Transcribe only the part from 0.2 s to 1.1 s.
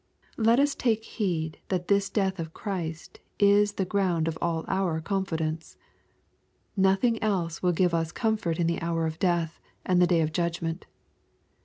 Let us take